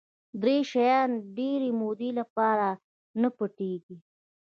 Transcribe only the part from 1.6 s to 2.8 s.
مودې لپاره